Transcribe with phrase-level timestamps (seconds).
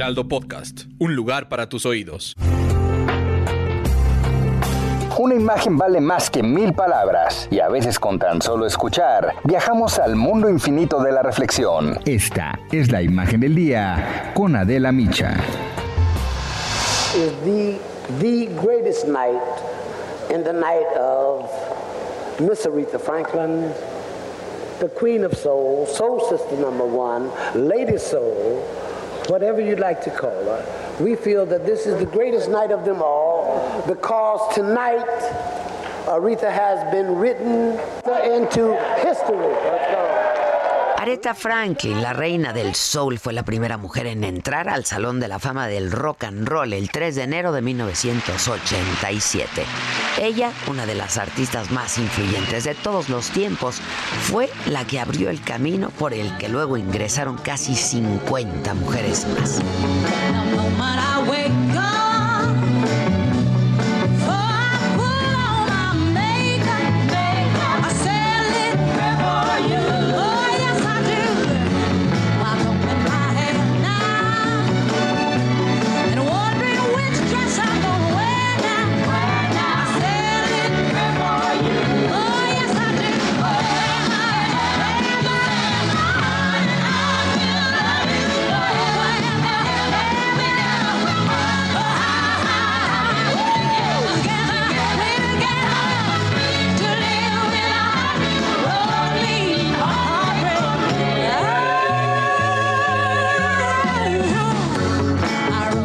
[0.00, 2.34] Heraldo Podcast, un lugar para tus oídos.
[5.18, 9.98] Una imagen vale más que mil palabras y a veces con tan solo escuchar viajamos
[9.98, 12.00] al mundo infinito de la reflexión.
[12.06, 15.36] Esta es la imagen del día con Adela Micha.
[17.14, 17.78] is the,
[18.20, 19.42] the greatest night
[20.30, 21.44] in the night of
[22.40, 23.70] Miss Aretha Franklin,
[24.78, 28.64] the Queen of Soul, Soul Sister number one, Lady Soul,
[29.30, 30.96] whatever you'd like to call her.
[30.98, 35.06] We feel that this is the greatest night of them all because tonight
[36.06, 37.78] Aretha has been written
[38.24, 39.99] into history.
[41.00, 45.28] Aretha Franklin, la reina del soul, fue la primera mujer en entrar al Salón de
[45.28, 49.64] la Fama del Rock and Roll el 3 de enero de 1987.
[50.20, 53.80] Ella, una de las artistas más influyentes de todos los tiempos,
[54.24, 59.62] fue la que abrió el camino por el que luego ingresaron casi 50 mujeres más.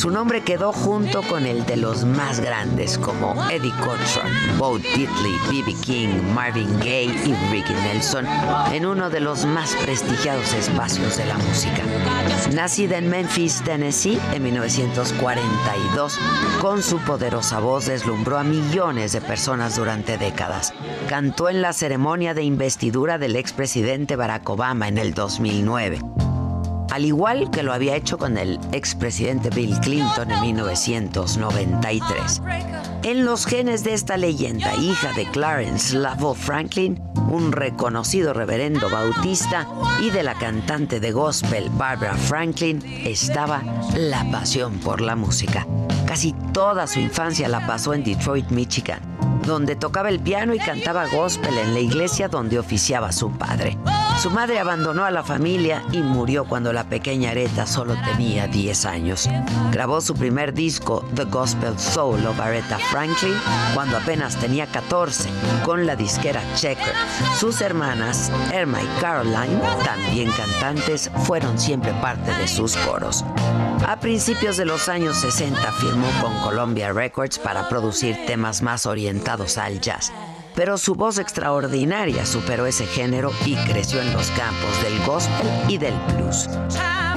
[0.00, 5.36] Su nombre quedó junto con el de los más grandes como Eddie Cochran, Bo Diddley,
[5.50, 5.74] B.B.
[5.82, 8.26] King, Marvin Gaye y Ricky Nelson
[8.72, 11.82] en uno de los más prestigiados espacios de la música.
[12.54, 16.18] Nacida en Memphis, Tennessee, en 1942,
[16.62, 20.72] con su poderosa voz deslumbró a millones de personas durante décadas.
[21.10, 25.98] Cantó en la ceremonia de investidura del expresidente Barack Obama en el 2009
[26.90, 32.42] al igual que lo había hecho con el expresidente Bill Clinton en 1993.
[33.02, 39.66] En los genes de esta leyenda, hija de Clarence Lavo Franklin, un reconocido reverendo bautista,
[40.02, 43.62] y de la cantante de gospel Barbara Franklin, estaba
[43.96, 45.66] la pasión por la música.
[46.06, 49.00] Casi toda su infancia la pasó en Detroit, Michigan,
[49.46, 53.78] donde tocaba el piano y cantaba gospel en la iglesia donde oficiaba su padre.
[54.20, 58.84] Su madre abandonó a la familia y murió cuando la pequeña Aretha solo tenía 10
[58.84, 59.26] años.
[59.72, 63.32] Grabó su primer disco, The Gospel Soul of Aretha Franklin,
[63.72, 65.30] cuando apenas tenía 14,
[65.64, 66.92] con la disquera Checker.
[67.38, 73.24] Sus hermanas, Irma y Caroline, también cantantes, fueron siempre parte de sus coros.
[73.86, 79.56] A principios de los años 60 firmó con Columbia Records para producir temas más orientados
[79.56, 80.12] al jazz
[80.54, 85.78] pero su voz extraordinaria superó ese género y creció en los campos del gospel y
[85.78, 86.48] del blues.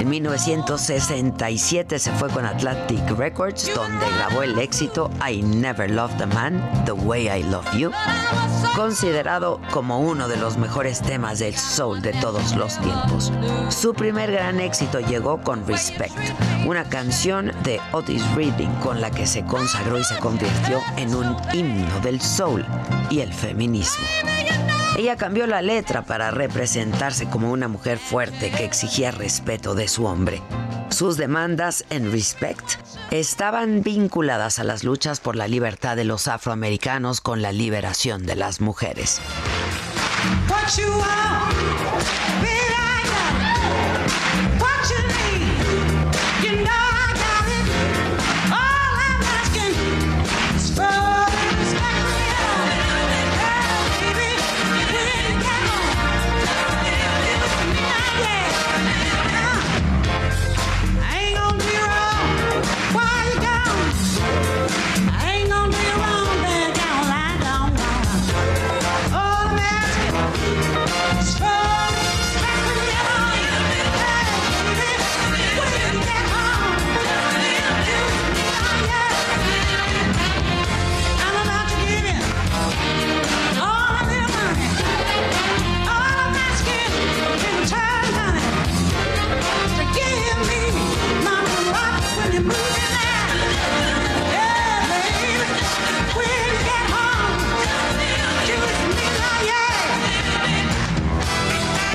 [0.00, 6.26] En 1967 se fue con Atlantic Records, donde grabó el éxito I Never Loved a
[6.26, 7.90] Man the Way I Love You,
[8.74, 13.32] considerado como uno de los mejores temas del soul de todos los tiempos.
[13.68, 16.18] Su primer gran éxito llegó con Respect,
[16.66, 21.36] una canción de Otis Reading con la que se consagró y se convirtió en un
[21.52, 22.66] himno del soul
[23.10, 24.04] y el feminismo.
[24.96, 30.06] Ella cambió la letra para representarse como una mujer fuerte que exigía respeto de su
[30.06, 30.42] hombre.
[30.90, 32.78] Sus demandas en Respect
[33.10, 38.36] estaban vinculadas a las luchas por la libertad de los afroamericanos con la liberación de
[38.36, 39.20] las mujeres.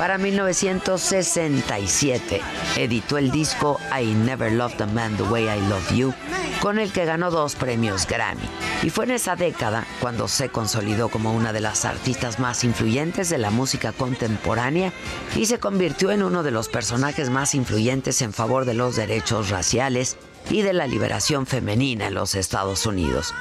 [0.08, 2.40] 1967
[2.76, 6.14] editó el disco I Never Loved a Man the Way I Love You,
[6.62, 8.40] con el que ganó dos premios Grammy.
[8.82, 13.28] Y fue en esa década cuando se consolidó como una de las artistas más influyentes
[13.28, 14.94] de la música contemporánea
[15.36, 19.50] y se convirtió en uno de los personajes más influyentes en favor de los derechos
[19.50, 20.16] raciales
[20.48, 23.34] y de la liberación femenina en los Estados Unidos.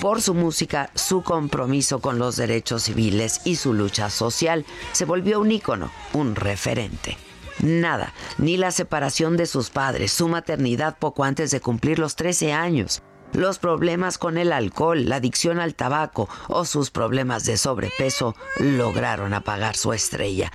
[0.00, 5.40] Por su música, su compromiso con los derechos civiles y su lucha social, se volvió
[5.40, 7.16] un ícono, un referente.
[7.60, 12.52] Nada, ni la separación de sus padres, su maternidad poco antes de cumplir los 13
[12.52, 13.02] años,
[13.32, 19.34] los problemas con el alcohol, la adicción al tabaco o sus problemas de sobrepeso lograron
[19.34, 20.52] apagar su estrella.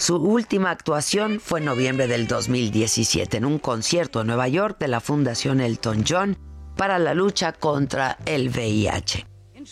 [0.00, 4.88] Su última actuación fue en noviembre del 2017 en un concierto en Nueva York de
[4.88, 6.38] la Fundación Elton John
[6.74, 9.26] para la lucha contra el VIH.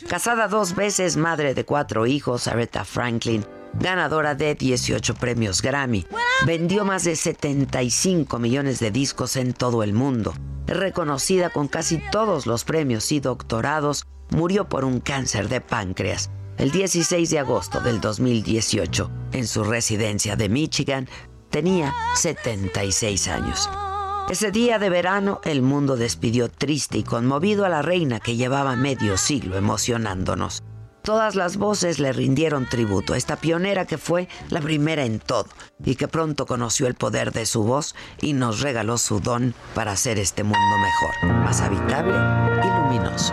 [0.06, 3.42] Casada dos veces, madre de cuatro hijos, Aretha Franklin,
[3.80, 6.06] ganadora de 18 premios Grammy,
[6.44, 10.34] vendió más de 75 millones de discos en todo el mundo.
[10.66, 16.70] Reconocida con casi todos los premios y doctorados, murió por un cáncer de páncreas el
[16.72, 21.08] 16 de agosto del 2018 en su residencia de Michigan.
[21.50, 23.70] Tenía 76 años.
[24.28, 28.76] Ese día de verano el mundo despidió triste y conmovido a la reina que llevaba
[28.76, 30.62] medio siglo emocionándonos.
[31.02, 35.46] Todas las voces le rindieron tributo a esta pionera que fue la primera en todo
[35.82, 39.92] y que pronto conoció el poder de su voz y nos regaló su don para
[39.92, 43.32] hacer este mundo mejor, más habitable y luminoso.